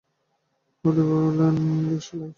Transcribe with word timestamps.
Katie 0.85 1.03
বললে, 1.09 1.47
দেশালাই। 1.89 2.29